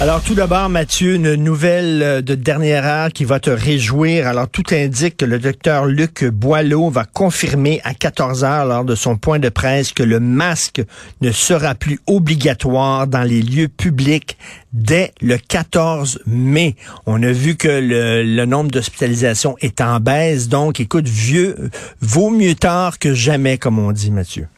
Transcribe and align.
Alors 0.00 0.20
tout 0.22 0.34
d'abord, 0.34 0.68
Mathieu, 0.68 1.14
une 1.14 1.36
nouvelle 1.36 2.02
euh, 2.02 2.20
de 2.20 2.34
dernière 2.34 2.84
heure 2.84 3.12
qui 3.12 3.24
va 3.24 3.38
te 3.38 3.48
réjouir. 3.48 4.26
Alors 4.26 4.48
tout 4.48 4.64
indique 4.72 5.18
que 5.18 5.24
le 5.24 5.38
docteur 5.38 5.86
Luc 5.86 6.24
Boileau 6.24 6.90
va 6.90 7.04
confirmer 7.04 7.80
à 7.84 7.94
14 7.94 8.42
heures 8.42 8.64
lors 8.66 8.84
de 8.84 8.96
son 8.96 9.16
point 9.16 9.38
de 9.38 9.48
presse 9.48 9.92
que 9.92 10.02
le 10.02 10.18
masque 10.18 10.82
ne 11.20 11.30
sera 11.30 11.76
plus 11.76 12.00
obligatoire 12.08 13.06
dans 13.06 13.22
les 13.22 13.40
lieux 13.40 13.68
publics 13.68 14.36
dès 14.72 15.12
le 15.22 15.38
14 15.38 16.22
mai. 16.26 16.74
On 17.06 17.22
a 17.22 17.30
vu 17.30 17.54
que 17.54 17.68
le, 17.68 18.24
le 18.24 18.46
nombre 18.46 18.72
d'hospitalisations 18.72 19.54
est 19.60 19.80
en 19.80 20.00
baisse. 20.00 20.48
Donc, 20.48 20.80
écoute, 20.80 21.06
vieux, 21.06 21.70
vaut 22.00 22.30
mieux 22.30 22.56
tard 22.56 22.98
que 22.98 23.14
jamais, 23.14 23.58
comme 23.58 23.78
on 23.78 23.92
dit, 23.92 24.10
Mathieu. 24.10 24.48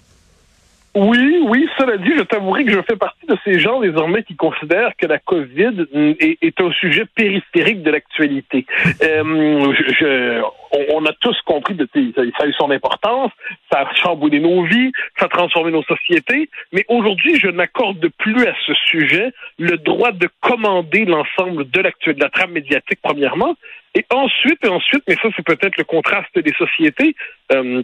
Oui, 0.98 1.40
oui, 1.42 1.68
cela 1.76 1.98
dit, 1.98 2.10
je 2.16 2.22
t'avouerai 2.22 2.64
que 2.64 2.72
je 2.72 2.80
fais 2.80 2.96
partie 2.96 3.26
de 3.26 3.36
ces 3.44 3.58
gens 3.58 3.80
désormais 3.80 4.22
qui 4.22 4.34
considèrent 4.34 4.96
que 4.96 5.06
la 5.06 5.18
COVID 5.18 5.84
est, 5.92 6.38
est 6.40 6.58
un 6.58 6.72
sujet 6.72 7.04
périphérique 7.14 7.82
de 7.82 7.90
l'actualité. 7.90 8.64
Euh, 9.02 9.74
je, 10.00 10.42
on, 10.94 11.04
a 11.04 11.12
tous 11.20 11.38
compris 11.44 11.76
que 11.76 11.84
ça 11.84 12.22
a 12.22 12.46
eu 12.46 12.52
son 12.54 12.70
importance, 12.70 13.30
ça 13.70 13.80
a 13.80 13.94
chamboulé 13.94 14.40
nos 14.40 14.64
vies, 14.64 14.90
ça 15.18 15.26
a 15.26 15.28
transformé 15.28 15.70
nos 15.70 15.82
sociétés, 15.82 16.48
mais 16.72 16.86
aujourd'hui, 16.88 17.38
je 17.38 17.48
n'accorde 17.48 18.08
plus 18.16 18.46
à 18.46 18.54
ce 18.66 18.72
sujet 18.86 19.34
le 19.58 19.76
droit 19.76 20.12
de 20.12 20.30
commander 20.40 21.04
l'ensemble 21.04 21.70
de 21.70 21.82
de 21.82 22.20
la 22.20 22.30
trame 22.30 22.52
médiatique, 22.52 23.00
premièrement, 23.02 23.54
et 23.94 24.06
ensuite, 24.10 24.64
et 24.64 24.68
ensuite, 24.68 25.02
mais 25.06 25.16
ça 25.16 25.28
c'est 25.36 25.44
peut-être 25.44 25.76
le 25.76 25.84
contraste 25.84 26.38
des 26.38 26.54
sociétés, 26.54 27.14
euh, 27.52 27.82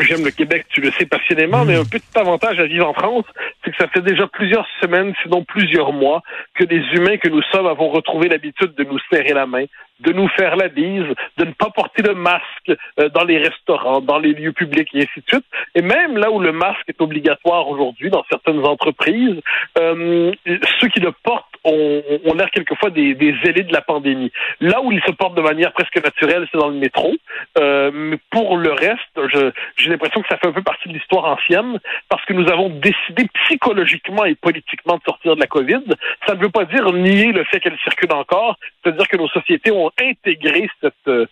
J'aime 0.00 0.24
le 0.24 0.30
Québec, 0.30 0.66
tu 0.70 0.80
le 0.80 0.90
sais 0.92 1.06
passionnément, 1.06 1.64
mais 1.64 1.76
un 1.76 1.84
petit 1.84 2.02
avantage 2.14 2.58
à 2.58 2.64
vivre 2.64 2.88
en 2.88 2.94
France, 2.94 3.24
c'est 3.64 3.70
que 3.70 3.76
ça 3.76 3.88
fait 3.88 4.00
déjà 4.00 4.26
plusieurs 4.26 4.66
semaines, 4.80 5.12
sinon 5.22 5.44
plusieurs 5.44 5.92
mois, 5.92 6.22
que 6.54 6.64
les 6.64 6.82
humains 6.94 7.16
que 7.18 7.28
nous 7.28 7.42
sommes 7.52 7.66
avons 7.66 7.90
retrouvé 7.90 8.28
l'habitude 8.28 8.74
de 8.74 8.84
nous 8.84 8.98
serrer 9.12 9.34
la 9.34 9.46
main, 9.46 9.64
de 10.00 10.12
nous 10.12 10.28
faire 10.28 10.56
la 10.56 10.68
bise, 10.68 11.06
de 11.36 11.44
ne 11.44 11.52
pas 11.52 11.70
porter 11.70 12.02
de 12.02 12.12
masque 12.12 12.72
euh, 12.98 13.08
dans 13.10 13.24
les 13.24 13.38
restaurants, 13.38 14.00
dans 14.00 14.18
les 14.18 14.32
lieux 14.32 14.52
publics 14.52 14.88
et 14.94 15.02
ainsi 15.02 15.20
de 15.20 15.24
suite. 15.28 15.44
Et 15.74 15.82
même 15.82 16.16
là 16.16 16.30
où 16.30 16.40
le 16.40 16.52
masque 16.52 16.88
est 16.88 17.00
obligatoire 17.00 17.68
aujourd'hui 17.68 18.10
dans 18.10 18.24
certaines 18.30 18.64
entreprises, 18.64 19.40
euh, 19.78 20.32
ceux 20.80 20.88
qui 20.88 21.00
le 21.00 21.12
portent 21.12 21.46
ont, 21.64 22.34
l'air 22.34 22.50
quelquefois 22.50 22.90
des, 22.90 23.14
des 23.14 23.32
de 23.32 23.72
la 23.72 23.82
pandémie. 23.82 24.32
Là 24.60 24.80
où 24.82 24.92
ils 24.92 25.02
se 25.02 25.12
portent 25.12 25.34
de 25.34 25.42
manière 25.42 25.72
presque 25.72 26.02
naturelle, 26.02 26.46
c'est 26.50 26.58
dans 26.58 26.68
le 26.68 26.76
métro. 26.76 27.12
Euh, 27.58 27.90
mais 27.92 28.18
pour 28.30 28.56
le 28.56 28.72
reste, 28.72 29.52
j'ai 29.76 29.90
l'impression 29.90 30.22
que 30.22 30.28
ça 30.28 30.38
fait 30.38 30.48
un 30.48 30.52
peu 30.52 30.62
partie 30.62 30.88
de 30.88 30.94
l'histoire 30.94 31.24
ancienne 31.24 31.78
parce 32.08 32.24
que 32.24 32.32
nous 32.32 32.48
avons 32.50 32.70
décidé 32.70 33.28
psychologiquement 33.44 34.24
et 34.24 34.34
politiquement 34.34 34.96
de 34.96 35.02
sortir 35.04 35.34
de 35.34 35.40
la 35.40 35.46
COVID. 35.46 35.82
Ça 36.26 36.34
ne 36.34 36.40
veut 36.40 36.50
pas 36.50 36.64
dire 36.64 36.92
nier 36.92 37.32
le 37.32 37.44
fait 37.44 37.60
qu'elle 37.60 37.78
circule 37.82 38.12
encore, 38.12 38.56
c'est-à-dire 38.82 39.08
que 39.08 39.16
nos 39.16 39.28
sociétés 39.28 39.70
ont 39.70 39.89
intégré 39.98 40.68
cette, 40.80 40.94
euh, 41.08 41.26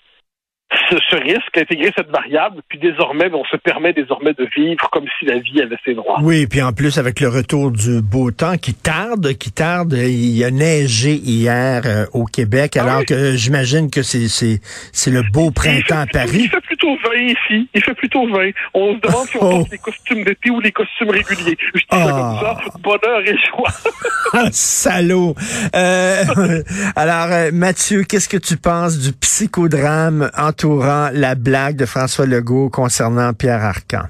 ce, 0.91 0.97
ce, 1.11 1.17
risque, 1.17 1.57
intégrer 1.57 1.93
cette 1.97 2.11
variable, 2.11 2.61
puis 2.69 2.79
désormais, 2.79 3.31
on 3.33 3.45
se 3.45 3.57
permet 3.57 3.93
désormais 3.95 4.35
de 4.35 4.47
vivre 4.55 4.89
comme 4.91 5.07
si 5.19 5.25
la 5.25 5.39
vie 5.39 5.63
avait 5.63 5.79
ses 5.85 5.95
droits. 5.95 6.19
Oui, 6.23 6.47
puis 6.47 6.61
en 6.61 6.73
plus, 6.73 6.99
avec 6.99 7.21
le 7.21 7.29
retour 7.29 7.71
du 7.71 8.03
beau 8.03 8.31
temps 8.31 8.57
qui 8.57 8.75
tarde, 8.75 9.33
qui 9.39 9.51
tarde, 9.51 9.95
il 9.95 10.45
a 10.45 10.51
neigé 10.51 11.13
hier 11.13 11.83
euh, 11.87 12.05
au 12.13 12.25
Québec, 12.25 12.77
ah 12.77 12.83
alors 12.83 13.05
que 13.07 13.35
j'imagine 13.35 13.91
que 13.91 14.03
c'est, 14.03 14.29
c'est, 14.29 14.61
c'est 14.93 15.11
le 15.11 15.23
beau 15.33 15.51
printemps 15.51 16.01
à 16.01 16.07
Paris. 16.07 16.43
Il 16.45 16.51
fait 16.51 16.61
plutôt 16.61 16.97
20 17.03 17.19
ici. 17.23 17.69
Il 17.75 17.83
fait 17.83 17.95
plutôt 17.95 18.29
20. 18.29 18.51
On 18.75 18.95
se 18.95 19.01
demande 19.01 19.27
si 19.27 19.37
on 19.39 19.41
porte 19.41 19.71
les 19.71 19.79
costumes 19.79 20.25
d'été 20.25 20.51
ou 20.51 20.61
les 20.61 20.73
costumes 20.73 21.11
réguliers. 21.11 21.57
Je 21.75 21.79
dis 21.79 21.87
ça 21.91 22.13
comme 22.13 22.41
ça. 22.41 22.79
Bonheur 22.83 23.21
et 23.21 23.37
joie. 23.49 23.71
ah, 24.35 24.49
salaud! 24.53 25.35
Euh, 25.75 26.25
alors, 26.97 27.33
euh, 27.33 27.51
Mathieu, 27.53 28.03
qu'est-ce 28.05 28.29
que 28.29 28.37
tu 28.37 28.57
penses 28.57 28.99
du 28.99 29.13
psychodrame 29.13 30.31
en 30.37 30.53
entourant 30.59 31.11
la 31.13 31.37
blague 31.37 31.77
de 31.77 31.87
François 31.87 32.27
Legault 32.27 32.69
concernant 32.69 33.33
Pierre 33.33 33.63
Arcan. 33.63 34.09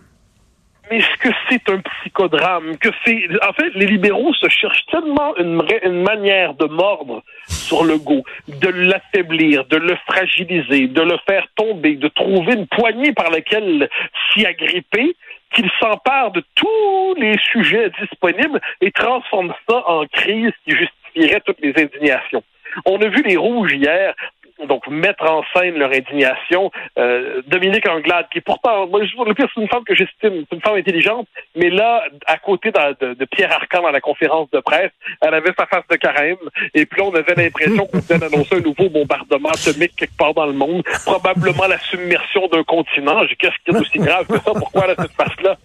Mais 0.90 0.98
est-ce 0.98 1.18
que 1.18 1.28
c'est 1.48 1.68
un 1.68 1.80
psychodrame? 1.80 2.78
Que 2.78 2.88
c'est, 3.04 3.28
en 3.46 3.52
fait, 3.52 3.70
les 3.74 3.84
libéraux 3.84 4.32
se 4.32 4.48
cherchent 4.48 4.86
tellement 4.90 5.36
une, 5.36 6.02
manière 6.02 6.54
de 6.54 6.64
mordre 6.64 7.22
sur 7.46 7.84
Legault, 7.84 8.24
de 8.48 8.68
l'affaiblir, 8.68 9.66
de 9.66 9.76
le 9.76 9.94
fragiliser, 10.06 10.86
de 10.86 11.02
le 11.02 11.18
faire 11.28 11.46
tomber, 11.54 11.96
de 11.96 12.08
trouver 12.08 12.54
une 12.54 12.66
poignée 12.66 13.12
par 13.12 13.30
laquelle 13.30 13.90
s'y 14.32 14.46
agripper, 14.46 15.16
qu'il 15.54 15.68
s'empare 15.78 16.30
de 16.30 16.42
tous 16.54 17.14
les 17.18 17.36
sujets 17.52 17.90
disponibles 18.00 18.60
et 18.80 18.90
transforme 18.90 19.52
ça 19.68 19.84
en 19.86 20.06
crise 20.06 20.52
qui 20.64 20.74
justifierait 20.74 21.42
toutes 21.44 21.60
les 21.60 21.74
indignations. 21.76 22.42
On 22.86 23.00
a 23.00 23.08
vu 23.08 23.22
les 23.22 23.36
rouges 23.36 23.72
hier 23.72 24.14
donc 24.66 24.86
mettre 24.88 25.24
en 25.24 25.42
scène 25.54 25.76
leur 25.76 25.92
indignation. 25.92 26.70
Euh, 26.98 27.42
Dominique 27.46 27.88
Anglade, 27.88 28.26
qui 28.32 28.40
pourtant, 28.40 28.86
moi, 28.86 29.00
le 29.00 29.34
pire, 29.34 29.48
c'est 29.54 29.60
une 29.60 29.68
femme 29.68 29.84
que 29.84 29.94
j'estime, 29.94 30.44
c'est 30.48 30.56
une 30.56 30.62
femme 30.62 30.76
intelligente, 30.76 31.28
mais 31.54 31.70
là, 31.70 32.04
à 32.26 32.36
côté 32.38 32.70
de, 32.70 33.14
de, 33.14 33.24
Pierre 33.24 33.52
Arcan 33.52 33.82
dans 33.82 33.90
la 33.90 34.00
conférence 34.00 34.50
de 34.50 34.60
presse, 34.60 34.92
elle 35.20 35.34
avait 35.34 35.52
sa 35.58 35.66
face 35.66 35.86
de 35.90 35.96
carême, 35.96 36.36
et 36.74 36.86
puis 36.86 37.00
là, 37.00 37.08
on 37.08 37.14
avait 37.14 37.34
l'impression 37.34 37.86
qu'on 37.86 37.98
venait 37.98 38.18
d'annoncer 38.18 38.56
un 38.56 38.60
nouveau 38.60 38.88
bombardement 38.88 39.50
atomique 39.50 39.94
quelque 39.96 40.16
part 40.16 40.34
dans 40.34 40.46
le 40.46 40.52
monde, 40.52 40.82
probablement 41.04 41.66
la 41.66 41.78
submersion 41.78 42.46
d'un 42.48 42.64
continent. 42.64 43.22
Qu'est-ce 43.38 43.54
qui 43.64 43.76
est 43.76 43.80
aussi 43.80 43.98
grave 43.98 44.26
que 44.26 44.38
ça? 44.38 44.52
Pourquoi 44.52 44.84
elle 44.84 44.90
a 44.92 45.02
cette 45.02 45.12
face-là? 45.12 45.56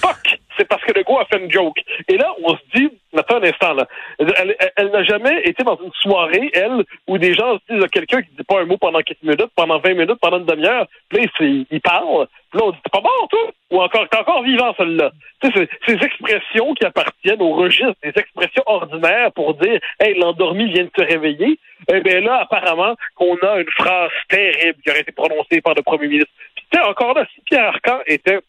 Fuck! 0.00 0.38
C'est 0.58 0.66
parce 0.66 0.82
que 0.82 0.92
le 0.92 1.02
gars 1.02 1.20
a 1.20 1.24
fait 1.26 1.42
une 1.42 1.50
joke. 1.50 1.78
Et 2.08 2.16
là, 2.16 2.34
on 2.42 2.56
se 2.56 2.62
dit, 2.74 2.90
attends 3.16 3.36
un 3.36 3.44
instant, 3.44 3.74
là. 3.74 3.86
Elle, 4.18 4.90
n'a 4.90 5.02
jamais 5.04 5.42
été 5.44 5.62
dans 5.62 5.78
une 5.82 5.92
soirée, 6.00 6.50
elle, 6.52 6.84
où 7.06 7.18
des 7.18 7.34
gens 7.34 7.58
se 7.58 7.74
disent 7.74 7.84
à 7.84 7.88
quelqu'un 7.88 8.22
qui 8.22 8.30
dit 8.36 8.44
pas 8.44 8.60
un 8.60 8.64
mot 8.64 8.76
pendant 8.76 9.00
quelques 9.00 9.22
minutes, 9.22 9.50
pendant 9.54 9.78
20 9.78 9.94
minutes, 9.94 10.18
pendant 10.20 10.38
une 10.38 10.46
demi-heure, 10.46 10.86
puis 11.08 11.18
là, 11.18 11.64
il, 11.70 11.80
parle, 11.80 12.26
puis 12.50 12.60
là, 12.60 12.66
on 12.66 12.70
dit, 12.70 12.78
t'es 12.82 12.90
pas 12.90 13.00
mort, 13.00 13.28
toi? 13.30 13.40
Ou 13.70 13.82
encore, 13.82 14.08
t'es 14.08 14.18
encore 14.18 14.42
vivant, 14.42 14.74
celle-là. 14.76 15.12
Tu 15.42 15.52
sais, 15.52 15.68
ces 15.86 15.94
expressions 15.94 16.74
qui 16.74 16.86
appartiennent 16.86 17.42
au 17.42 17.54
registre 17.54 17.94
des 18.02 18.12
expressions 18.16 18.62
ordinaires 18.66 19.32
pour 19.32 19.54
dire, 19.54 19.78
hey, 20.00 20.14
l'endormi 20.18 20.72
vient 20.72 20.84
de 20.84 20.90
se 20.96 21.04
réveiller, 21.04 21.58
eh 21.92 22.00
bien 22.00 22.20
là, 22.20 22.40
apparemment, 22.40 22.96
qu'on 23.14 23.36
a 23.36 23.60
une 23.60 23.70
phrase 23.76 24.10
terrible 24.28 24.80
qui 24.82 24.90
aurait 24.90 25.00
été 25.00 25.12
prononcée 25.12 25.60
par 25.60 25.74
le 25.74 25.82
premier 25.82 26.08
ministre. 26.08 26.32
Puis, 26.56 26.80
encore 26.80 27.14
là, 27.14 27.26
si 27.34 27.40
Pierre 27.42 27.68
Arcan 27.68 27.98
était 28.06 28.40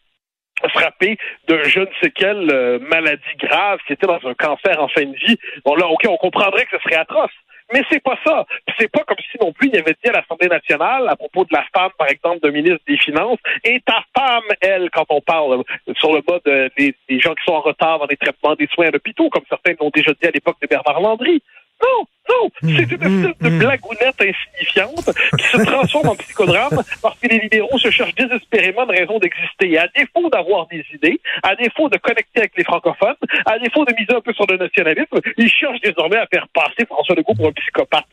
frappé 0.68 1.16
de 1.48 1.62
je 1.64 1.80
ne 1.80 1.86
sais 2.02 2.10
quelle 2.10 2.50
euh, 2.50 2.78
maladie 2.80 3.36
grave 3.38 3.78
qui 3.86 3.94
était 3.94 4.06
dans 4.06 4.20
un 4.24 4.34
cancer 4.34 4.80
en 4.82 4.88
fin 4.88 5.04
de 5.04 5.16
vie. 5.16 5.38
Bon 5.64 5.74
là, 5.74 5.86
ok, 5.88 6.04
on 6.08 6.16
comprendrait 6.16 6.64
que 6.66 6.76
ce 6.76 6.82
serait 6.82 7.00
atroce. 7.00 7.30
Mais 7.72 7.82
c'est 7.88 8.02
pas 8.02 8.18
ça. 8.26 8.46
C'est 8.78 8.90
pas 8.90 9.04
comme 9.04 9.18
si 9.30 9.38
non 9.40 9.52
plus 9.52 9.68
il 9.68 9.74
y 9.74 9.78
avait 9.78 9.94
dit 10.02 10.10
à 10.10 10.12
l'Assemblée 10.12 10.48
nationale 10.48 11.08
à 11.08 11.14
propos 11.14 11.44
de 11.44 11.52
la 11.52 11.64
femme, 11.72 11.90
par 11.96 12.08
exemple, 12.08 12.40
de 12.40 12.50
ministre 12.50 12.80
des 12.86 12.98
Finances, 12.98 13.38
et 13.64 13.80
ta 13.86 14.02
femme, 14.16 14.42
elle, 14.60 14.90
quand 14.90 15.06
on 15.08 15.20
parle 15.20 15.62
sur 15.96 16.12
le 16.12 16.22
mode 16.28 16.42
euh, 16.48 16.68
des, 16.76 16.94
des 17.08 17.20
gens 17.20 17.34
qui 17.34 17.44
sont 17.44 17.54
en 17.54 17.60
retard 17.60 18.00
dans 18.00 18.06
les 18.06 18.16
traitements 18.16 18.56
des 18.56 18.66
soins 18.72 18.88
à 18.88 18.90
l'hôpital, 18.90 19.28
comme 19.30 19.44
certains 19.48 19.74
l'ont 19.80 19.90
déjà 19.94 20.12
dit 20.20 20.26
à 20.26 20.32
l'époque 20.32 20.56
de 20.60 20.66
Bernard 20.66 21.00
Landry. 21.00 21.42
Non, 21.82 22.06
non, 22.28 22.50
c'est 22.60 22.68
une 22.68 23.02
espèce 23.02 23.38
de 23.40 23.58
blagounette 23.58 24.20
insignifiante 24.20 25.10
qui 25.38 25.46
se 25.46 25.64
transforme 25.64 26.10
en 26.10 26.14
psychodrame 26.14 26.82
parce 27.02 27.18
que 27.18 27.28
les 27.28 27.38
libéraux 27.38 27.78
se 27.78 27.90
cherchent 27.90 28.14
désespérément 28.14 28.86
de 28.86 28.92
raison 28.92 29.18
d'exister. 29.18 29.78
À 29.78 29.88
défaut 29.88 30.28
d'avoir 30.30 30.66
des 30.68 30.84
idées, 30.94 31.20
à 31.42 31.56
défaut 31.56 31.88
de 31.88 31.96
connecter 31.98 32.40
avec 32.40 32.52
les 32.56 32.64
francophones, 32.64 33.16
à 33.46 33.58
défaut 33.58 33.84
de 33.84 33.94
miser 33.98 34.14
un 34.14 34.20
peu 34.20 34.32
sur 34.34 34.46
le 34.46 34.58
nationalisme, 34.58 35.18
ils 35.36 35.50
cherchent 35.50 35.80
désormais 35.80 36.18
à 36.18 36.26
faire 36.26 36.46
passer 36.48 36.86
François 36.86 37.14
Legault 37.14 37.34
pour 37.34 37.48
un 37.48 37.52
psychopathe. 37.52 38.06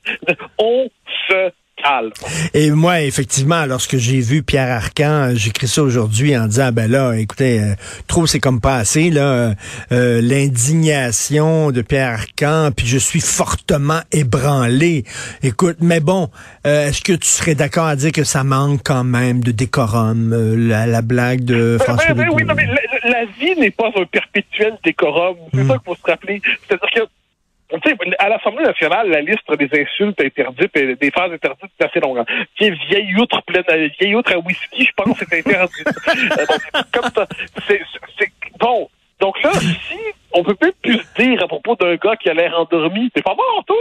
On 0.58 0.90
se 1.28 1.52
et 2.54 2.72
moi, 2.72 3.02
effectivement, 3.02 3.66
lorsque 3.66 3.98
j'ai 3.98 4.20
vu 4.20 4.44
Pierre 4.44 4.72
Arcan, 4.72 5.32
j'écris 5.34 5.68
ça 5.68 5.84
aujourd'hui 5.84 6.38
en 6.38 6.48
disant, 6.48 6.72
ben 6.72 6.90
là, 6.90 7.14
écoutez, 7.14 7.60
euh, 7.60 7.74
trop 8.08 8.26
c'est 8.28 8.40
comme 8.40 8.62
pas 8.62 8.78
assez, 8.78 9.10
là, 9.10 9.54
euh, 9.92 10.22
l'indignation 10.22 11.72
de 11.72 11.82
Pierre 11.82 12.14
Arcan, 12.14 12.72
puis 12.76 12.86
je 12.86 12.98
suis 12.98 13.22
fortement 13.22 14.02
ébranlé. 14.12 15.04
Écoute, 15.44 15.78
mais 15.82 16.00
bon, 16.00 16.30
euh, 16.66 16.88
est-ce 16.88 17.02
que 17.02 17.14
tu 17.14 17.28
serais 17.28 17.56
d'accord 17.56 17.88
à 17.88 17.96
dire 17.96 18.12
que 18.12 18.24
ça 18.24 18.44
manque 18.44 18.82
quand 18.84 19.04
même 19.04 19.44
de 19.44 19.52
décorum, 19.52 20.34
la, 20.68 21.02
blague 21.02 21.44
de 21.44 21.78
François 21.80 22.14
ben, 22.14 22.26
ben, 22.26 22.34
Oui, 22.34 22.44
non, 22.44 22.56
mais 22.56 22.66
la, 22.66 23.10
la 23.10 23.26
vie 23.40 23.56
n'est 23.60 23.72
pas 23.72 23.88
un 23.96 24.06
perpétuel 24.06 24.78
décorum. 24.84 25.38
C'est 25.54 25.64
hmm. 25.64 25.68
ça 25.68 25.74
qu'il 25.76 25.84
faut 25.86 25.96
se 25.96 26.12
rappeler. 26.12 26.42
C'est-à-dire 26.68 26.90
que 26.94 27.10
à 28.20 28.30
l'Assemblée 28.30 28.64
nationale, 28.64 29.10
la 29.10 29.22
liste 29.22 29.52
des 29.58 29.70
insultes 29.82 30.22
interdites 30.22 30.76
et 30.78 30.96
des 30.96 31.12
phrases 31.12 31.34
interdites 31.34 31.72
est 31.80 31.84
assez 31.84 32.00
longue. 32.00 32.24
Qui 32.56 32.66
est 32.66 32.88
vieille 32.88 33.16
outre 33.18 33.42
pleine, 33.44 33.64
vieille 34.00 34.16
outre 34.16 34.34
à 34.34 34.40
whisky, 34.40 34.86
je 34.86 34.92
pense, 34.96 35.18
c'est 35.20 35.40
interdit. 35.40 35.84
Euh, 37.70 37.80
c'est, 38.18 38.32
bon. 38.60 38.90
Donc 39.20 39.42
là, 39.44 39.52
si 39.54 39.98
on 40.32 40.44
peut 40.44 40.56
peut-être 40.56 40.80
plus 40.82 41.00
dire 41.18 41.44
à 41.44 41.48
propos 41.48 41.76
d'un 41.76 41.96
gars 41.96 42.16
qui 42.16 42.30
a 42.30 42.34
l'air 42.34 42.58
endormi, 42.58 43.10
t'es 43.12 43.22
pas 43.22 43.36
mort, 43.36 43.64
toi? 43.66 43.78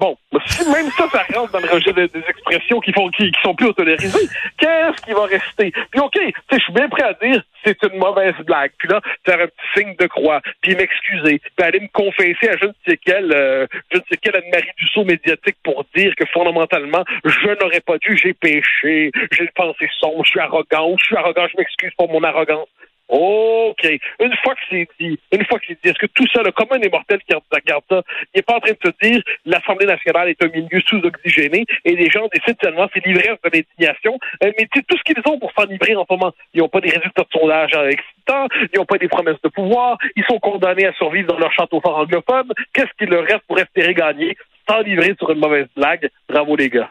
Bon, 0.00 0.16
si 0.46 0.66
même 0.70 0.90
ça, 0.96 1.06
ça 1.10 1.24
rentre 1.34 1.52
dans 1.52 1.60
le 1.60 1.68
rejet 1.68 1.92
des, 1.92 2.08
expressions 2.26 2.80
qui 2.80 2.92
font 2.92 3.08
qui, 3.10 3.30
qui 3.30 3.40
sont 3.42 3.54
plus 3.54 3.66
autorisées, 3.66 4.28
qu'est-ce 4.58 5.02
qui 5.02 5.12
va 5.12 5.26
rester? 5.26 5.72
Puis 5.90 6.00
OK, 6.00 6.18
je 6.50 6.58
suis 6.58 6.72
bien 6.72 6.88
prêt 6.88 7.02
à 7.02 7.12
dire 7.22 7.42
c'est 7.64 7.76
une 7.82 7.98
mauvaise 7.98 8.34
blague. 8.46 8.72
Puis 8.78 8.88
là, 8.88 9.02
faire 9.26 9.40
un 9.40 9.46
petit 9.46 9.80
signe 9.80 9.94
de 9.96 10.06
croix, 10.06 10.40
puis 10.62 10.74
m'excuser, 10.74 11.38
puis 11.38 11.66
aller 11.66 11.80
me 11.80 11.88
confesser 11.92 12.48
à 12.48 12.56
je 12.56 12.66
ne 12.66 12.72
sais 12.86 12.96
quelle, 12.96 13.30
euh, 13.32 13.66
je 13.92 13.98
ne 13.98 14.02
sais 14.10 14.16
quelle 14.16 14.36
Anne-Marie 14.36 14.70
Dussault 14.78 15.04
médiatique 15.04 15.56
pour 15.62 15.84
dire 15.94 16.14
que 16.16 16.24
fondamentalement, 16.32 17.04
je 17.24 17.62
n'aurais 17.62 17.80
pas 17.80 17.98
dû, 17.98 18.16
j'ai 18.16 18.32
péché, 18.32 19.12
j'ai 19.32 19.50
pensé 19.54 19.88
sombre, 19.98 20.24
je 20.24 20.30
suis 20.30 20.40
arrogant, 20.40 20.96
je 20.98 21.04
suis 21.04 21.16
arrogant, 21.16 21.46
je 21.48 21.58
m'excuse 21.58 21.92
pour 21.98 22.10
mon 22.10 22.22
arrogance. 22.24 22.68
OK. 23.10 23.84
Une 24.20 24.36
fois 24.42 24.54
que 24.54 24.60
c'est 24.70 24.88
dit, 25.00 25.18
une 25.32 25.44
fois 25.44 25.58
que 25.58 25.64
c'est 25.68 25.78
dit, 25.82 25.90
est-ce 25.90 25.98
que 25.98 26.06
tout 26.06 26.26
ça, 26.32 26.42
le 26.42 26.52
commun 26.52 26.78
des 26.78 26.88
mortels 26.88 27.20
qui 27.28 27.34
regarde 27.34 27.82
ça, 27.90 28.02
il 28.34 28.38
n'est 28.38 28.42
pas 28.42 28.54
en 28.54 28.60
train 28.60 28.72
de 28.72 28.78
se 28.84 29.08
dire 29.08 29.22
l'Assemblée 29.44 29.86
nationale 29.86 30.28
est 30.28 30.42
un 30.44 30.48
milieu 30.48 30.80
sous-oxygéné 30.86 31.66
et 31.84 31.96
les 31.96 32.08
gens 32.08 32.28
décident 32.32 32.58
seulement, 32.62 32.88
c'est 32.94 33.04
l'ivresse 33.04 33.38
de 33.44 33.50
l'indignation. 33.52 34.18
Euh, 34.44 34.52
mais 34.56 34.66
tout 34.72 34.96
ce 34.96 35.02
qu'ils 35.02 35.22
ont 35.26 35.38
pour 35.38 35.52
s'enivrer 35.58 35.96
en 35.96 36.06
ce 36.08 36.12
moment, 36.12 36.32
ils 36.54 36.60
n'ont 36.60 36.68
pas 36.68 36.80
des 36.80 36.90
résultats 36.90 37.22
de 37.22 37.38
sondage 37.38 37.72
excitants, 37.90 38.46
ils 38.72 38.78
n'ont 38.78 38.84
pas 38.84 38.98
des 38.98 39.08
promesses 39.08 39.40
de 39.42 39.48
pouvoir, 39.48 39.98
ils 40.14 40.24
sont 40.24 40.38
condamnés 40.38 40.86
à 40.86 40.92
survivre 40.92 41.28
dans 41.32 41.38
leur 41.38 41.52
château 41.52 41.80
fort 41.80 41.98
anglophone. 41.98 42.52
Qu'est-ce 42.72 42.92
qu'il 42.96 43.08
leur 43.08 43.24
reste 43.24 43.42
pour 43.48 43.58
espérer 43.58 43.94
gagner? 43.94 44.36
Livrer 44.84 45.14
sur 45.18 45.30
une 45.30 45.40
mauvaise 45.40 45.66
blague. 45.76 46.08
Bravo 46.28 46.56
les 46.56 46.68
gars. 46.68 46.90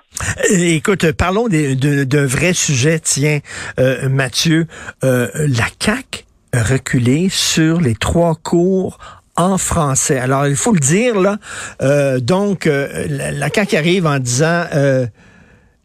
Euh, 0.51 0.75
écoute, 0.75 1.11
parlons 1.13 1.47
d'un 1.47 2.25
vrai 2.25 2.53
sujet, 2.53 2.99
tiens, 2.99 3.39
euh, 3.79 4.09
Mathieu. 4.09 4.67
Euh, 5.03 5.29
la 5.35 5.65
CAC 5.79 6.25
a 6.53 6.63
reculé 6.63 7.29
sur 7.29 7.79
les 7.79 7.95
trois 7.95 8.35
cours 8.35 8.97
en 9.35 9.57
français. 9.57 10.19
Alors, 10.19 10.47
il 10.47 10.55
faut 10.55 10.73
le 10.73 10.79
dire, 10.79 11.19
là. 11.19 11.37
donc, 12.19 12.65
la, 12.65 13.31
la, 13.31 13.49
CAQ 13.49 13.77
arrive 13.77 14.05
en 14.05 14.19
disant 14.19 14.65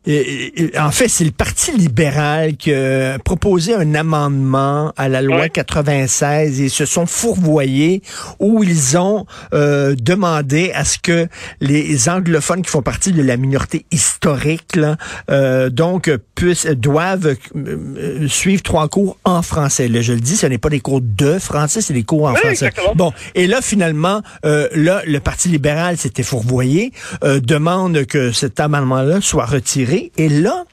en 0.07 0.91
fait, 0.91 1.09
c'est 1.09 1.25
le 1.25 1.31
Parti 1.31 1.73
libéral 1.73 2.57
qui 2.57 2.75
a 2.75 3.19
proposé 3.19 3.75
un 3.75 3.95
amendement 3.95 4.93
à 4.99 5.09
la 5.09 5.23
loi 5.23 5.49
96 5.49 6.61
et 6.61 6.69
se 6.69 6.85
sont 6.85 7.07
fourvoyés 7.07 8.03
où 8.39 8.63
ils 8.63 8.99
ont 8.99 9.25
euh, 9.55 9.95
demandé 9.99 10.73
à 10.75 10.85
ce 10.85 10.99
que 10.99 11.27
les 11.61 12.09
anglophones 12.11 12.61
qui 12.61 12.71
font 12.71 12.83
partie 12.83 13.13
de 13.13 13.23
la 13.23 13.39
minorité 13.39 13.87
historique, 13.91 14.77
là, 14.77 14.97
euh, 15.31 15.71
donc, 15.71 16.11
puissent, 16.35 16.67
doivent 16.67 17.37
euh, 17.57 18.29
suivre 18.29 18.63
trois 18.63 18.89
cours 18.89 19.17
en 19.25 19.41
français. 19.41 19.89
Là, 19.89 20.03
je 20.03 20.13
le 20.13 20.21
dis, 20.21 20.37
ce 20.37 20.47
n'est 20.47 20.59
pas 20.59 20.69
des 20.69 20.81
cours 20.81 21.01
de 21.01 21.39
français, 21.39 21.81
c'est 21.81 21.95
des 21.95 22.03
cours 22.03 22.29
en 22.29 22.35
français. 22.35 22.73
Bon, 22.95 23.13
et 23.35 23.47
là, 23.47 23.61
finalement, 23.63 24.21
là, 24.43 25.03
le 25.07 25.19
Parti 25.19 25.49
libéral 25.49 25.97
s'était 25.97 26.23
fourvoyé, 26.23 26.93
demande 27.23 28.05
que 28.05 28.33
cet 28.33 28.61
amendement-là 28.61 29.21
soit 29.23 29.47
retiré 29.47 29.94
et 30.17 30.29
là, 30.29 30.65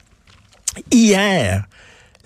hier, 0.92 1.66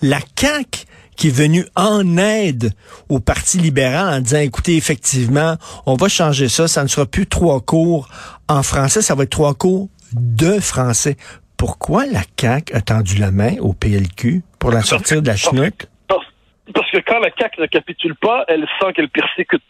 la 0.02 0.20
CAQ 0.38 0.86
qui 1.16 1.28
est 1.28 1.30
venue 1.30 1.66
en 1.74 2.18
aide 2.18 2.72
au 3.08 3.20
Parti 3.20 3.58
libéral 3.58 4.14
en 4.14 4.20
disant, 4.20 4.38
écoutez, 4.38 4.76
effectivement, 4.76 5.56
on 5.86 5.96
va 5.96 6.08
changer 6.08 6.48
ça, 6.48 6.68
ça 6.68 6.82
ne 6.82 6.88
sera 6.88 7.06
plus 7.06 7.26
trois 7.26 7.60
cours 7.60 8.08
en 8.48 8.62
français, 8.62 9.00
ça 9.02 9.14
va 9.14 9.24
être 9.24 9.30
trois 9.30 9.54
cours 9.54 9.88
de 10.12 10.60
français. 10.60 11.16
Pourquoi 11.56 12.04
la 12.06 12.22
CAQ 12.38 12.74
a 12.74 12.80
tendu 12.82 13.16
la 13.16 13.30
main 13.30 13.54
au 13.60 13.72
PLQ 13.72 14.42
pour 14.58 14.70
la 14.70 14.82
sortir 14.82 15.22
de 15.22 15.28
la 15.28 15.36
chenoute? 15.36 15.88
Parce 16.74 16.90
que 16.90 16.98
quand 16.98 17.20
la 17.20 17.30
CAQ 17.38 17.60
ne 17.60 17.66
capitule 17.66 18.16
pas, 18.16 18.44
elle 18.48 18.66
sent 18.80 18.92
qu'elle 18.94 19.08
persécute. 19.08 19.62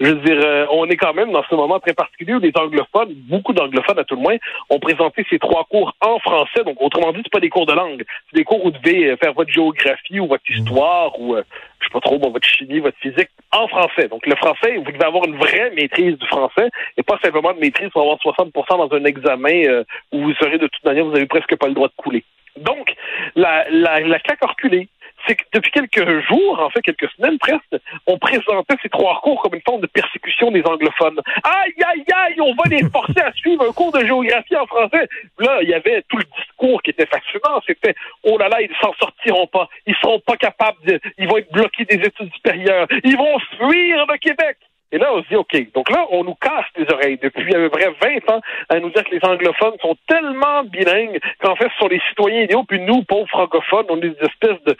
Je 0.00 0.06
veux 0.06 0.20
dire, 0.20 0.40
euh, 0.44 0.66
on 0.70 0.86
est 0.86 0.96
quand 0.96 1.12
même 1.12 1.32
dans 1.32 1.42
ce 1.50 1.54
moment 1.54 1.80
très 1.80 1.94
particulier 1.94 2.34
où 2.34 2.38
les 2.38 2.52
anglophones, 2.54 3.12
beaucoup 3.28 3.52
d'anglophones 3.52 3.98
à 3.98 4.04
tout 4.04 4.14
le 4.14 4.22
moins, 4.22 4.36
ont 4.70 4.78
présenté 4.78 5.26
ces 5.28 5.40
trois 5.40 5.64
cours 5.64 5.94
en 6.00 6.18
français. 6.20 6.62
Donc, 6.64 6.76
autrement 6.80 7.12
dit, 7.12 7.20
c'est 7.24 7.32
pas 7.32 7.40
des 7.40 7.48
cours 7.48 7.66
de 7.66 7.72
langue. 7.72 8.04
C'est 8.30 8.38
des 8.38 8.44
cours 8.44 8.64
où 8.64 8.70
vous 8.70 8.78
devez 8.78 9.10
euh, 9.10 9.16
faire 9.16 9.32
votre 9.32 9.50
géographie 9.50 10.20
ou 10.20 10.28
votre 10.28 10.48
histoire 10.48 11.18
ou, 11.18 11.34
euh, 11.34 11.42
je 11.80 11.86
sais 11.86 11.92
pas 11.92 12.00
trop, 12.00 12.18
votre 12.18 12.46
chimie, 12.46 12.78
votre 12.78 12.98
physique 12.98 13.30
en 13.50 13.66
français. 13.66 14.06
Donc, 14.06 14.24
le 14.24 14.36
français, 14.36 14.76
vous 14.76 14.92
devez 14.92 15.04
avoir 15.04 15.24
une 15.24 15.36
vraie 15.36 15.72
maîtrise 15.74 16.16
du 16.16 16.26
français 16.28 16.68
et 16.96 17.02
pas 17.02 17.18
simplement 17.22 17.52
de 17.52 17.58
maîtrise 17.58 17.90
pour 17.90 18.02
avoir 18.02 18.18
60 18.20 18.52
dans 18.54 18.92
un 18.92 19.04
examen 19.04 19.82
où 20.12 20.20
vous 20.20 20.34
serez 20.34 20.58
de 20.58 20.68
toute 20.68 20.84
manière, 20.84 21.04
vous 21.04 21.16
avez 21.16 21.26
presque 21.26 21.56
pas 21.56 21.66
le 21.66 21.74
droit 21.74 21.88
de 21.88 21.94
couler. 21.96 22.24
Donc, 22.56 22.94
la, 23.34 23.68
la, 23.70 24.00
la 24.00 24.18
CAQ 24.20 24.38
a 24.42 24.46
reculé 24.46 24.88
c'est 25.26 25.36
que 25.36 25.44
depuis 25.52 25.70
quelques 25.70 26.26
jours, 26.28 26.60
en 26.60 26.70
fait 26.70 26.82
quelques 26.82 27.10
semaines 27.16 27.38
presque, 27.38 27.62
on 28.06 28.18
présentait 28.18 28.76
ces 28.82 28.88
trois 28.88 29.20
cours 29.22 29.40
comme 29.42 29.54
une 29.54 29.62
forme 29.62 29.80
de 29.80 29.86
persécution 29.86 30.50
des 30.50 30.62
anglophones. 30.64 31.20
Aïe, 31.42 31.74
aïe, 31.86 32.04
aïe, 32.14 32.40
on 32.40 32.54
va 32.54 32.64
les 32.70 32.84
forcer 32.90 33.20
à 33.20 33.32
suivre 33.32 33.66
un 33.68 33.72
cours 33.72 33.92
de 33.92 34.04
géographie 34.04 34.56
en 34.56 34.66
français. 34.66 35.08
Là, 35.38 35.58
il 35.62 35.68
y 35.68 35.74
avait 35.74 36.02
tout 36.08 36.16
le 36.16 36.24
discours 36.36 36.82
qui 36.82 36.90
était 36.90 37.06
fascinant. 37.06 37.60
C'était, 37.66 37.94
oh 38.24 38.38
là 38.38 38.48
là, 38.48 38.60
ils 38.60 38.74
s'en 38.80 38.92
sortiront 38.94 39.46
pas. 39.46 39.68
Ils 39.86 39.94
seront 39.96 40.20
pas 40.20 40.36
capables 40.36 40.78
de, 40.84 41.00
ils 41.18 41.28
vont 41.28 41.38
être 41.38 41.52
bloqués 41.52 41.84
des 41.84 41.96
études 41.96 42.32
supérieures. 42.34 42.86
Ils 43.04 43.16
vont 43.16 43.38
fuir 43.58 44.06
le 44.06 44.18
Québec. 44.18 44.56
Et 44.94 44.98
là, 44.98 45.12
on 45.12 45.24
se 45.24 45.28
dit, 45.28 45.34
OK. 45.34 45.72
Donc 45.74 45.90
là, 45.90 46.06
on 46.10 46.22
nous 46.22 46.36
casse 46.36 46.66
les 46.76 46.86
oreilles 46.92 47.18
depuis 47.20 47.52
à 47.52 47.58
peu 47.58 47.68
près 47.68 47.90
20 48.00 48.32
ans 48.32 48.40
à 48.68 48.78
nous 48.78 48.90
dire 48.90 49.02
que 49.02 49.10
les 49.10 49.24
anglophones 49.24 49.74
sont 49.82 49.96
tellement 50.06 50.62
bilingues 50.62 51.18
qu'en 51.40 51.56
fait, 51.56 51.68
ce 51.68 51.78
sont 51.80 51.88
les 51.88 52.00
citoyens 52.10 52.42
idéaux, 52.42 52.62
puis 52.62 52.78
nous, 52.80 53.02
pauvres 53.02 53.28
francophones, 53.28 53.86
on 53.88 53.96
est 53.98 54.10
des 54.10 54.24
espèces 54.24 54.62
de, 54.64 54.76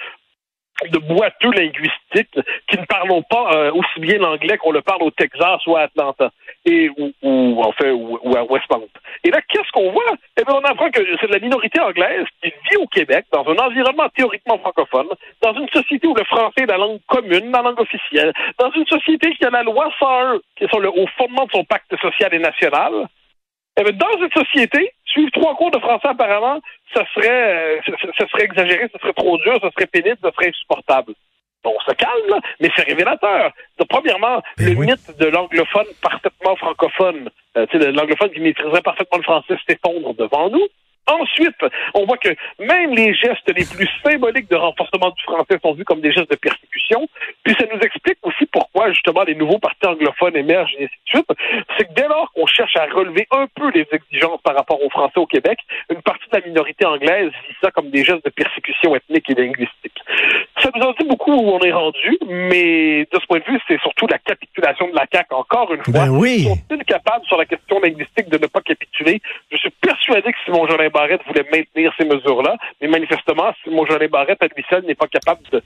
de 0.91 0.99
boiteux 0.99 1.53
linguistiques 1.53 2.39
qui 2.69 2.79
ne 2.79 2.85
parlons 2.87 3.23
pas 3.23 3.53
euh, 3.55 3.73
aussi 3.73 4.01
bien 4.01 4.19
l'anglais 4.19 4.59
qu'on 4.59 4.73
le 4.73 4.83
parle 4.83 5.03
au 5.03 5.11
Texas 5.11 5.65
ou 5.67 5.77
à 5.77 5.83
Atlanta 5.83 6.31
et 6.65 6.91
ou, 6.99 7.13
ou 7.23 7.63
en 7.63 7.73
ou, 7.93 8.37
à 8.37 8.43
Westmount. 8.45 8.89
Et 9.23 9.31
là, 9.31 9.41
qu'est-ce 9.49 9.71
qu'on 9.73 9.93
voit? 9.93 10.03
Eh 10.37 10.45
bien, 10.45 10.55
on 10.55 10.65
apprend 10.65 10.91
que 10.91 11.01
c'est 11.21 11.31
la 11.31 11.39
minorité 11.39 11.81
anglaise 11.81 12.27
qui 12.43 12.49
vit 12.49 12.77
au 12.77 12.87
Québec 12.87 13.27
dans 13.33 13.47
un 13.47 13.57
environnement 13.57 14.09
théoriquement 14.17 14.59
francophone, 14.59 15.09
dans 15.43 15.55
une 15.55 15.69
société 15.69 16.07
où 16.07 16.15
le 16.15 16.25
français 16.25 16.63
est 16.63 16.67
la 16.67 16.79
langue 16.79 17.01
commune, 17.07 17.53
la 17.53 17.63
langue 17.63 17.81
officielle, 17.81 18.33
dans 18.59 18.71
une 18.73 18.87
société 18.87 19.33
qui 19.35 19.45
a 19.45 19.51
la 19.51 19.63
loi 19.63 19.91
101 19.99 20.39
qui 20.57 20.65
est 20.65 20.69
sur 20.69 20.81
le, 20.81 20.89
au 20.89 21.07
fondement 21.17 21.45
de 21.47 21.53
son 21.53 21.65
pacte 21.65 21.95
social 22.01 22.35
et 22.35 22.39
national. 22.39 23.09
Eh 23.77 23.83
bien, 23.83 23.93
dans 23.93 24.25
une 24.25 24.31
société, 24.33 24.93
suivre 25.15 25.31
trois 25.33 25.55
cours 25.55 25.71
de 25.71 25.79
français 25.79 26.09
apparemment, 26.09 26.61
ça 26.93 27.05
serait, 27.15 27.79
euh, 27.79 27.97
ça, 28.19 28.29
serait 28.29 28.45
exagéré, 28.45 28.89
ça 28.93 28.99
serait 28.99 29.13
trop 29.13 29.39
dur, 29.39 29.59
ça 29.63 29.71
serait 29.71 29.87
pénible, 29.87 30.19
ça 30.23 30.31
serait 30.33 30.49
insupportable. 30.49 31.15
Bon, 31.63 31.73
on 31.75 31.91
se 31.91 31.95
calme, 31.97 32.41
mais 32.61 32.69
c'est 32.77 32.83
révélateur. 32.83 33.53
Donc, 33.79 33.89
premièrement, 33.89 34.43
ben 34.59 34.69
le 34.69 34.75
mythe 34.75 35.19
de 35.19 35.27
l'anglophone 35.27 35.87
parfaitement 36.03 36.57
francophone, 36.57 37.31
euh, 37.57 37.67
l'anglophone 37.93 38.31
qui 38.31 38.41
maîtriserait 38.41 38.83
parfaitement 38.83 39.19
le 39.19 39.25
français 39.25 39.57
s'effondre 39.67 40.15
devant 40.15 40.51
nous. 40.51 40.67
Ensuite, 41.07 41.57
on 41.95 42.07
voit 42.07 42.17
que 42.17 42.31
même 42.59 42.95
les 42.95 43.15
gestes 43.15 43.49
les 43.49 43.65
plus 43.65 43.89
symboliques 44.03 44.51
de 44.51 44.57
renforcement 44.57 45.11
du 45.11 45.23
français 45.23 45.59
sont 45.63 45.75
vus 45.75 45.85
comme 45.85 46.01
des 46.01 46.13
gestes 46.13 46.31
de 46.31 46.37
persécution. 46.37 47.07
Puis 47.45 47.55
ça 47.59 47.67
nous 47.73 47.81
explique 47.81 48.19
aussi 48.23 48.47
pourquoi 48.47 48.91
justement 48.93 49.23
les 49.25 49.35
nouveaux 49.35 49.59
partis 49.59 49.87
anglophones 49.87 50.37
émergent 50.37 50.75
et 50.79 50.85
ainsi 50.85 50.95
de 50.95 51.19
suite. 51.19 51.27
C'est 51.77 51.87
que 51.87 51.93
dès 51.95 52.09
lors 52.09 52.33
qu'on 52.33 52.47
cherche 52.47 52.77
à 52.77 52.87
relever 52.87 53.27
un 53.31 53.47
peu 53.55 53.71
les 53.71 53.87
exigences 53.93 54.41
par 54.43 54.57
rapport 54.57 54.83
aux 54.83 54.91
Français 54.91 55.19
au 55.19 55.27
Québec, 55.27 55.59
une 55.91 56.03
partie 56.03 56.25
de 56.33 56.39
la 56.39 56.47
minorité 56.47 56.87
anglaise 56.87 57.31
vit 57.49 57.57
ça 57.63 57.71
comme 57.71 57.91
des 57.91 58.05
gestes 58.05 58.25
de 58.25 58.31
persécution 58.31 58.97
ethnique 58.97 59.29
et 59.31 59.35
linguistique. 59.35 59.99
Ça 60.63 60.71
nous 60.75 60.83
en 60.83 60.93
dit 60.93 61.07
beaucoup 61.07 61.33
où 61.33 61.51
on 61.51 61.61
est 61.61 61.73
rendu, 61.73 62.19
mais 62.27 63.07
de 63.13 63.21
ce 63.21 63.27
point 63.27 63.41
de 63.41 63.45
vue, 63.45 63.61
c'est 63.69 63.81
surtout 63.81 64.07
la 64.07 64.19
capitulation 64.19 64.89
de 64.89 64.95
la 64.95 65.07
CAQ 65.13 65.35
encore 65.35 65.73
une 65.75 65.83
fois. 65.85 66.07
Ben 66.07 66.11
oui. 66.11 66.45
Sont-ils 66.45 66.85
capables 66.85 67.25
sur 67.27 67.37
la 67.37 67.45
question 67.45 67.81
linguistique 67.81 68.29
de 68.29 68.39
ne 68.39 68.47
pas 68.47 68.61
capituler? 68.61 69.21
Persuadé 69.85 70.33
que 70.33 70.39
Simon 70.47 70.67
Jolin 70.67 70.89
Barrette 70.89 71.21
voulait 71.27 71.45
maintenir 71.53 71.93
ces 71.99 72.07
mesures-là, 72.07 72.57
mais 72.81 72.89
manifestement, 72.89 73.53
Simon 73.63 73.85
Jolin 73.85 74.09
Barrette, 74.09 74.43
à 74.43 74.47
lui 74.47 74.65
seul, 74.71 74.83
n'est 74.85 74.95
pas 74.95 75.09
capable 75.09 75.43
de, 75.53 75.63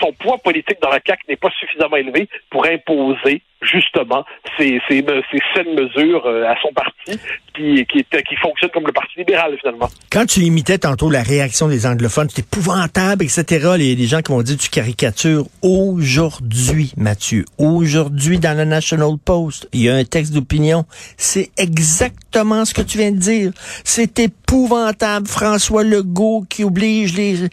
son 0.00 0.12
poids 0.12 0.38
politique 0.38 0.80
dans 0.82 0.90
la 0.90 0.98
CAQ 1.04 1.22
n'est 1.28 1.36
pas 1.36 1.50
suffisamment 1.50 1.96
élevé 1.96 2.28
pour 2.50 2.66
imposer 2.66 3.42
justement 3.62 4.24
ces, 4.58 4.80
ces, 4.88 5.04
ces 5.30 5.38
saines 5.54 5.74
mesures 5.74 6.26
euh, 6.26 6.44
à 6.44 6.54
son 6.60 6.72
parti 6.72 7.18
qui, 7.54 7.86
qui, 7.86 8.36
fonctionne 8.36 8.70
comme 8.70 8.86
le 8.86 8.92
Parti 8.92 9.18
libéral 9.18 9.56
finalement. 9.58 9.88
Quand 10.10 10.26
tu 10.26 10.40
imitais 10.40 10.78
tantôt 10.78 11.08
la 11.08 11.22
réaction 11.22 11.68
des 11.68 11.86
anglophones, 11.86 12.28
c'est 12.28 12.42
épouvantable, 12.42 13.24
etc. 13.24 13.74
Les, 13.78 13.94
les 13.94 14.06
gens 14.06 14.20
qui 14.20 14.32
vont 14.32 14.42
dire 14.42 14.58
tu 14.58 14.68
caricatures. 14.68 15.46
Aujourd'hui, 15.62 16.92
Mathieu, 16.96 17.44
aujourd'hui 17.58 18.38
dans 18.38 18.56
le 18.56 18.64
National 18.64 19.12
Post, 19.24 19.68
il 19.72 19.82
y 19.82 19.88
a 19.88 19.94
un 19.94 20.04
texte 20.04 20.34
d'opinion. 20.34 20.84
C'est 21.16 21.50
exactement 21.56 22.64
ce 22.64 22.74
que 22.74 22.82
tu 22.82 22.98
viens 22.98 23.12
de 23.12 23.18
dire. 23.18 23.52
C'est 23.84 24.18
épouvantable. 24.18 25.26
François 25.26 25.84
Legault 25.84 26.44
qui 26.48 26.64
oblige 26.64 27.16
les... 27.16 27.48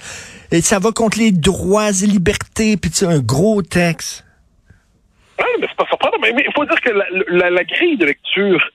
Et 0.52 0.62
ça 0.62 0.80
va 0.80 0.92
contre 0.92 1.18
les 1.18 1.32
droits 1.32 1.90
et 1.90 2.06
libertés, 2.06 2.78
puis 2.78 2.92
c'est 2.94 3.08
un 3.08 3.20
gros 3.20 3.62
texte. 3.62 4.24
Mais 5.60 5.68
c'est 5.68 5.78
pas 5.78 5.86
surprenant. 5.88 6.18
Mais 6.22 6.34
il 6.38 6.54
faut 6.54 6.66
dire 6.66 6.82
que 6.82 6.92
la, 6.92 7.64
grille 7.64 7.98
de 7.98 8.06
lecture 8.06 8.72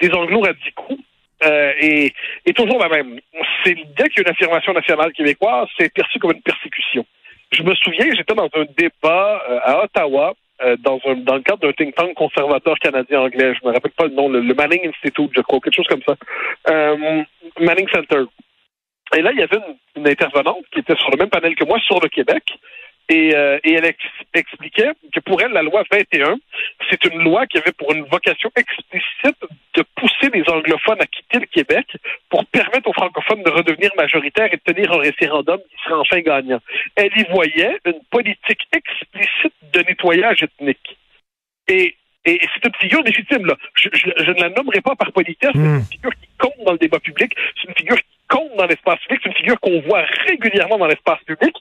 des 0.00 0.10
anglo-radicaux 0.12 0.98
euh, 1.44 1.72
est, 1.78 2.56
toujours 2.56 2.78
la 2.78 2.88
même. 2.88 3.20
C'est 3.64 3.74
dès 3.74 4.08
qu'il 4.08 4.22
y 4.22 4.24
a 4.24 4.28
une 4.28 4.34
affirmation 4.34 4.72
nationale 4.72 5.12
québécoise, 5.12 5.68
c'est 5.78 5.92
perçu 5.92 6.18
comme 6.18 6.32
une 6.32 6.42
persécution. 6.42 7.04
Je 7.50 7.62
me 7.62 7.74
souviens, 7.74 8.06
j'étais 8.14 8.34
dans 8.34 8.48
un 8.54 8.64
débat 8.76 9.42
euh, 9.48 9.58
à 9.62 9.84
Ottawa 9.84 10.34
euh, 10.62 10.76
dans, 10.80 10.98
dans 11.16 11.34
le 11.34 11.42
cadre 11.42 11.58
d'un 11.60 11.72
think 11.72 11.94
tank 11.94 12.14
conservateur 12.14 12.78
canadien-anglais. 12.78 13.54
Je 13.60 13.66
me 13.66 13.72
rappelle 13.72 13.90
pas 13.92 14.04
le 14.04 14.14
nom, 14.14 14.28
le, 14.28 14.54
Manning 14.54 14.88
Institute, 14.88 15.30
je 15.34 15.40
crois, 15.40 15.60
quelque 15.60 15.74
chose 15.74 15.88
comme 15.88 16.02
ça. 16.06 16.14
Euh, 16.68 17.22
Manning 17.58 17.88
Center. 17.92 18.24
Et 19.16 19.22
là, 19.22 19.32
il 19.32 19.40
y 19.40 19.42
avait 19.42 19.58
une 19.96 20.06
intervenante 20.08 20.64
qui 20.72 20.78
était 20.78 20.96
sur 20.96 21.10
le 21.10 21.18
même 21.18 21.30
panel 21.30 21.54
que 21.56 21.64
moi 21.64 21.78
sur 21.80 22.00
le 22.00 22.08
Québec. 22.08 22.44
Et, 23.08 23.34
euh, 23.34 23.58
et 23.64 23.74
elle 23.74 23.84
ex- 23.84 23.98
expliquait 24.32 24.92
que 25.12 25.20
pour 25.20 25.42
elle, 25.42 25.50
la 25.52 25.62
loi 25.62 25.82
21, 25.90 26.36
c'est 26.88 27.04
une 27.04 27.22
loi 27.22 27.46
qui 27.46 27.58
avait 27.58 27.72
pour 27.72 27.92
une 27.92 28.04
vocation 28.04 28.50
explicite 28.56 29.36
de 29.74 29.82
pousser 29.96 30.30
les 30.32 30.48
anglophones 30.48 31.00
à 31.00 31.06
quitter 31.06 31.40
le 31.40 31.46
Québec 31.46 31.86
pour 32.30 32.46
permettre 32.46 32.88
aux 32.88 32.92
francophones 32.92 33.42
de 33.42 33.50
redevenir 33.50 33.90
majoritaires 33.96 34.48
et 34.52 34.56
de 34.56 34.72
tenir 34.72 34.92
un 34.92 34.98
référendum 34.98 35.58
qui 35.58 35.82
serait 35.84 35.94
enfin 36.00 36.20
gagnant. 36.20 36.60
Elle 36.96 37.10
y 37.16 37.24
voyait 37.30 37.78
une 37.84 38.00
politique 38.10 38.62
explicite 38.72 39.52
de 39.74 39.80
nettoyage 39.80 40.44
ethnique. 40.44 40.96
Et, 41.68 41.96
et 42.24 42.40
c'est 42.54 42.66
une 42.68 42.74
figure 42.80 43.02
légitime, 43.02 43.46
là. 43.46 43.56
Je, 43.74 43.88
je- 43.92 44.24
je 44.24 44.30
ne 44.30 44.40
la 44.40 44.48
nommerai 44.50 44.80
pas 44.80 44.94
par 44.94 45.12
politesse, 45.12 45.50
mais 45.54 45.68
Hmm. 45.68 45.80
c'est 45.80 45.94
une 45.94 45.98
figure 45.98 46.12
qui 46.14 46.28
compte 46.38 46.64
dans 46.64 46.72
le 46.72 46.78
débat 46.78 47.00
public, 47.00 47.34
c'est 47.60 47.68
une 47.68 47.74
figure 47.74 47.96
qui 47.98 48.04
compte 48.28 48.56
dans 48.56 48.66
l'espace 48.66 48.98
public, 49.00 49.20
c'est 49.22 49.28
une 49.30 49.36
figure 49.36 49.60
qu'on 49.60 49.80
voit 49.82 50.04
régulièrement 50.26 50.78
dans 50.78 50.86
l'espace 50.86 51.22
public. 51.24 51.54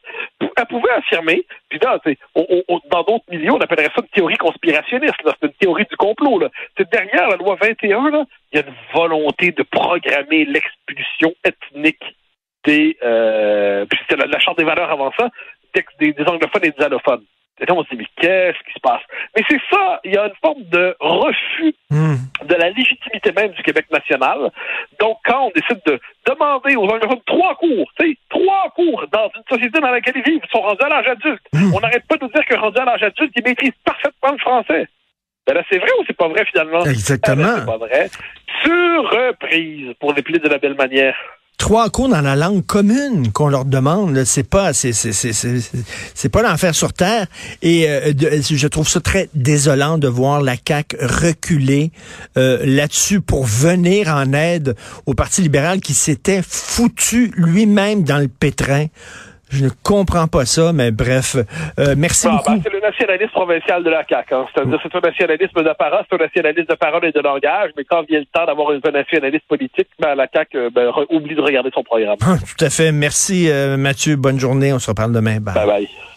Pouvait 0.66 0.92
affirmer, 0.92 1.46
puis 1.70 1.80
là, 1.80 2.00
on- 2.36 2.80
dans 2.90 3.04
d'autres 3.04 3.26
milieux, 3.30 3.52
on 3.52 3.60
appellerait 3.60 3.90
ça 3.96 4.02
une 4.02 4.08
théorie 4.10 4.38
conspirationniste, 4.38 5.16
c'est 5.26 5.48
une 5.48 5.54
théorie 5.54 5.86
du 5.90 5.96
complot. 5.98 6.40
Là. 6.40 6.50
Derrière 6.92 7.30
la 7.30 7.36
loi 7.36 7.56
21, 7.62 8.10
là, 8.10 8.26
il 8.52 8.60
y 8.60 8.64
a 8.64 8.66
une 8.68 8.74
volonté 8.94 9.52
de 9.52 9.64
programmer 9.64 10.46
l'expulsion 10.46 11.34
ethnique 11.44 12.04
des, 12.64 12.98
euh, 13.04 13.86
puis 13.86 14.00
c'était 14.02 14.22
la, 14.22 14.28
la 14.28 14.40
charte 14.40 14.58
des 14.58 14.64
valeurs 14.64 14.92
avant 14.92 15.12
ça, 15.20 15.30
des- 16.00 16.14
des 16.14 16.24
anglophones 16.26 16.66
et 16.66 16.72
des 16.72 16.84
allophones. 16.84 17.24
Et 17.62 17.66
là, 17.66 17.74
on 17.76 17.84
se 17.84 17.90
dit, 17.90 17.96
mais 17.98 18.08
qu'est-ce 18.20 18.58
qui 18.66 18.74
se 18.74 18.80
passe? 18.82 19.02
Mais 19.38 19.44
c'est 19.48 19.62
ça, 19.72 20.00
il 20.04 20.14
y 20.14 20.18
a 20.18 20.26
une 20.26 20.34
forme 20.42 20.64
de 20.64 20.96
refus 21.00 21.76
Hmm. 21.92 22.16
de 22.48 22.56
la 22.56 22.70
légitimité 22.70 23.32
même 23.34 23.52
du 23.52 23.62
Québec 23.64 23.86
national. 23.92 24.50
Donc, 25.00 25.18
quand 25.26 25.48
on 25.48 25.52
décide 25.52 25.82
de 25.86 26.00
demander 26.26 26.76
aux 26.78 26.86
anglophones 26.86 27.22
trois 27.26 27.56
cours, 27.56 27.92
tu 28.00 28.08
sais, 28.12 28.18
trois 28.30 28.72
cours 28.76 29.06
dans 29.12 29.30
une 29.36 29.44
société 29.50 29.80
dans 29.80 29.92
laquelle 29.92 30.14
ils 30.16 30.24
vivent, 30.24 30.42
ils 30.44 30.50
sont 30.52 30.62
rendus 30.62 30.84
à 30.84 30.90
l'âge 30.90 31.08
adulte. 31.08 31.42
On 31.54 31.80
n'arrête 31.82 32.08
pas 32.08 32.16
de 32.16 32.28
dire 32.32 32.46
que 32.46 32.56
rendus 32.56 32.80
à 32.80 32.86
l'âge 32.86 33.04
adulte, 33.04 33.34
ils 33.36 33.44
maîtrisent 33.44 33.74
parfaitement 33.84 34.32
le 34.32 34.38
français. 34.38 34.88
Ben 35.46 35.54
là, 35.54 35.64
c'est 35.70 35.80
vrai 35.80 35.90
ou 36.00 36.04
c'est 36.08 36.16
pas 36.16 36.30
vrai 36.30 36.46
finalement? 36.46 36.86
Exactement. 36.86 37.44
Ah 37.46 37.52
ben, 37.52 37.60
c'est 37.60 37.66
pas 37.66 37.78
vrai. 37.78 38.10
Surprise, 38.64 39.94
pour 40.00 40.14
les 40.14 40.22
de 40.22 40.50
la 40.50 40.58
belle 40.58 40.76
manière. 40.76 41.18
Trois 41.58 41.92
cours 41.92 42.10
dans 42.10 42.22
la 42.22 42.36
langue 42.36 42.66
commune 42.66 43.32
qu'on 43.32 43.48
leur 43.48 43.66
demande, 43.66 44.24
c'est 44.26 44.44
pas 44.44 44.74
c'est 44.74 46.30
pas 46.32 46.42
l'enfer 46.42 46.74
sur 46.74 46.92
terre 46.92 47.28
et 47.62 47.88
euh, 47.88 48.12
je 48.18 48.68
trouve 48.68 48.90
ça 48.90 49.00
très 49.00 49.30
désolant 49.36 50.00
de 50.00 50.08
voir 50.08 50.42
la 50.42 50.58
CAC 50.58 50.96
reculer 51.00 51.92
euh, 52.36 52.60
là-dessus 52.66 53.22
pour 53.22 53.46
venir 53.46 54.08
en 54.10 54.34
aide 54.34 54.76
au 55.06 55.14
Parti 55.14 55.44
libéral 55.44 55.82
qui 55.82 55.94
s'était 55.94 56.42
foutu 56.46 57.32
lui-même 57.36 58.04
dans 58.04 58.18
le 58.18 58.28
pétrin. 58.28 58.88
Je 59.52 59.66
ne 59.66 59.70
comprends 59.84 60.28
pas 60.28 60.46
ça, 60.46 60.72
mais 60.74 60.92
bref. 60.92 61.36
Euh, 61.80 61.96
merci 61.98 62.28
Ah, 62.30 62.38
beaucoup. 62.38 62.52
ben, 62.56 62.62
c'est 62.64 62.72
le 62.74 62.80
nationalisme 62.80 63.32
provincial 63.32 63.84
de 63.84 63.90
la 63.90 64.04
CAQ. 64.08 64.34
Hein. 64.34 64.46
C'est-à-dire 64.54 64.80
c'est 64.82 64.96
un 64.96 65.02
nationalisme 65.02 65.64
d'apparence, 65.64 66.06
c'est 66.10 66.16
un 66.16 66.24
nationalisme 66.24 66.68
de 66.70 66.76
parole 66.76 67.06
et 67.06 67.12
de 67.12 67.20
langage, 67.20 67.72
mais 67.78 67.84
quand 67.84 68.04
vient 68.08 68.20
le 68.20 68.26
temps 68.26 68.46
d'avoir 68.46 68.70
un 68.72 68.92
nationalisme 68.92 69.46
politique, 69.48 69.88
ben, 70.00 70.16
la 70.16 70.28
CAQ 70.34 70.58
euh, 70.58 70.70
ben, 70.74 70.92
oublie 71.10 71.36
de 71.36 71.42
regarder 71.42 71.70
son 71.74 71.84
programme. 71.84 72.18
Tout 72.58 72.66
à 72.66 72.70
fait. 72.70 72.92
Merci, 72.92 73.50
euh, 73.50 73.78
Mathieu. 73.78 74.16
Bonne 74.16 74.40
journée. 74.40 74.72
On 74.74 74.80
se 74.80 74.90
reparle 74.90 75.12
demain. 75.14 75.40
Bye. 75.40 75.54
Bye 75.54 75.68
bye. 75.68 76.11